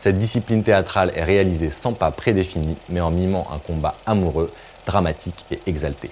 [0.00, 4.50] Cette discipline théâtrale est réalisée sans pas prédéfini, mais en mimant un combat amoureux,
[4.86, 6.08] dramatique et exalté.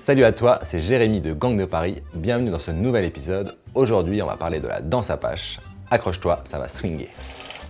[0.00, 2.02] Salut à toi, c'est Jérémy de Gang de Paris.
[2.14, 3.58] Bienvenue dans ce nouvel épisode.
[3.74, 5.60] Aujourd'hui, on va parler de la danse Apache.
[5.90, 7.10] Accroche-toi, ça va swinger.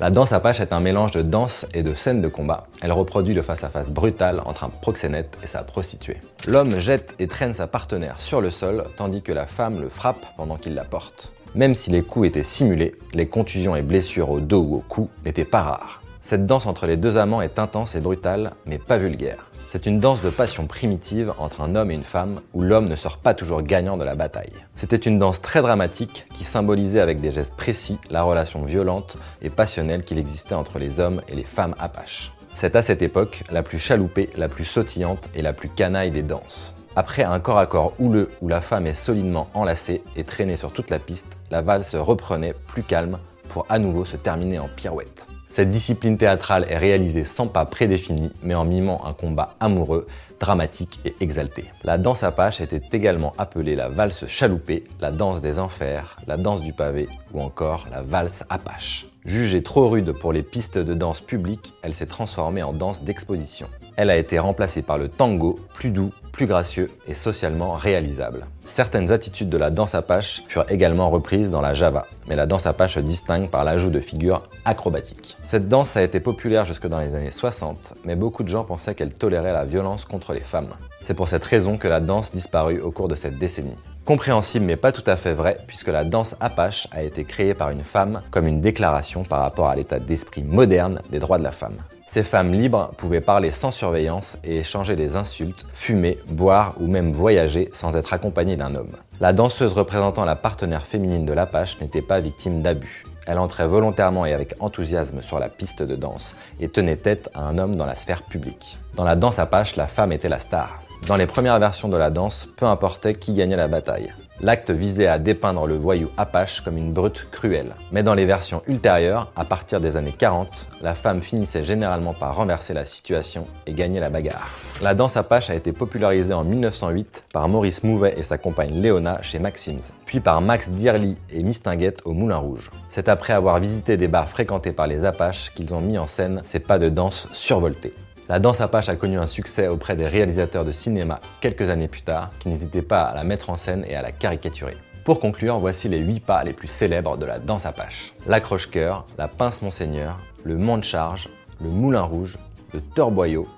[0.01, 2.67] La danse Apache est un mélange de danse et de scène de combat.
[2.81, 6.17] Elle reproduit le face-à-face brutal entre un proxénète et sa prostituée.
[6.47, 10.25] L'homme jette et traîne sa partenaire sur le sol, tandis que la femme le frappe
[10.39, 11.31] pendant qu'il la porte.
[11.55, 15.11] Même si les coups étaient simulés, les contusions et blessures au dos ou au cou
[15.27, 16.01] n'étaient pas rares.
[16.23, 19.50] Cette danse entre les deux amants est intense et brutale, mais pas vulgaire.
[19.73, 22.97] C'est une danse de passion primitive entre un homme et une femme où l'homme ne
[22.97, 24.53] sort pas toujours gagnant de la bataille.
[24.75, 29.49] C'était une danse très dramatique qui symbolisait avec des gestes précis la relation violente et
[29.49, 32.33] passionnelle qu'il existait entre les hommes et les femmes apaches.
[32.53, 36.25] C'est à cette époque la plus chaloupée, la plus sautillante et la plus canaille des
[36.25, 36.75] danses.
[36.97, 40.73] Après un corps à corps houleux où la femme est solidement enlacée et traînée sur
[40.73, 45.29] toute la piste, la valse reprenait plus calme pour à nouveau se terminer en pirouette.
[45.51, 50.07] Cette discipline théâtrale est réalisée sans pas prédéfini, mais en mimant un combat amoureux,
[50.39, 51.65] dramatique et exalté.
[51.83, 56.63] La danse apache était également appelée la valse chaloupée, la danse des enfers, la danse
[56.63, 59.07] du pavé ou encore la valse apache.
[59.25, 63.67] Jugée trop rude pour les pistes de danse publiques, elle s'est transformée en danse d'exposition.
[64.01, 68.47] Elle a été remplacée par le tango, plus doux, plus gracieux et socialement réalisable.
[68.65, 72.65] Certaines attitudes de la danse apache furent également reprises dans la java, mais la danse
[72.65, 75.37] apache se distingue par l'ajout de figures acrobatiques.
[75.43, 78.95] Cette danse a été populaire jusque dans les années 60, mais beaucoup de gens pensaient
[78.95, 80.71] qu'elle tolérait la violence contre les femmes.
[81.03, 83.77] C'est pour cette raison que la danse disparut au cours de cette décennie.
[84.11, 87.71] Compréhensible mais pas tout à fait vrai, puisque la danse apache a été créée par
[87.71, 91.53] une femme comme une déclaration par rapport à l'état d'esprit moderne des droits de la
[91.53, 91.77] femme.
[92.09, 97.13] Ces femmes libres pouvaient parler sans surveillance et échanger des insultes, fumer, boire ou même
[97.13, 98.97] voyager sans être accompagnées d'un homme.
[99.21, 103.05] La danseuse représentant la partenaire féminine de l'Apache n'était pas victime d'abus.
[103.29, 107.43] Elle entrait volontairement et avec enthousiasme sur la piste de danse et tenait tête à
[107.43, 108.77] un homme dans la sphère publique.
[108.97, 110.81] Dans la danse Apache, la femme était la star.
[111.07, 114.13] Dans les premières versions de la danse, peu importait qui gagnait la bataille.
[114.43, 117.75] L'acte visait à dépeindre le voyou Apache comme une brute cruelle.
[117.91, 122.37] Mais dans les versions ultérieures, à partir des années 40, la femme finissait généralement par
[122.37, 124.51] renverser la situation et gagner la bagarre.
[124.83, 129.21] La danse Apache a été popularisée en 1908 par Maurice Mouvet et sa compagne Léona
[129.23, 132.71] chez Maxims, puis par Max Dierly et Mistinguette au Moulin Rouge.
[132.89, 136.43] C'est après avoir visité des bars fréquentés par les Apaches qu'ils ont mis en scène
[136.45, 137.95] ces pas de danse survoltés.
[138.31, 142.03] La danse apache a connu un succès auprès des réalisateurs de cinéma quelques années plus
[142.03, 144.77] tard, qui n'hésitaient pas à la mettre en scène et à la caricaturer.
[145.05, 148.15] Pour conclure, voici les 8 pas les plus célèbres de la danse apache.
[148.29, 151.29] L'accroche-cœur, la pince monseigneur, le mont de charge,
[151.61, 152.39] le moulin rouge,
[152.73, 153.49] le torboyau,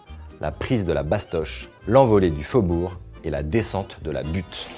[0.41, 2.93] la prise de la bastoche, l'envolée du faubourg
[3.25, 4.69] et la descente de la butte.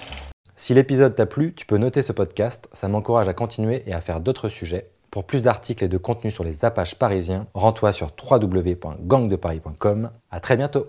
[0.57, 4.01] Si l'épisode t'a plu, tu peux noter ce podcast, ça m'encourage à continuer et à
[4.01, 8.11] faire d'autres sujets pour plus d'articles et de contenus sur les Apaches parisiens, rends-toi sur
[8.21, 10.11] www.gangdeparis.com.
[10.33, 10.89] À très bientôt.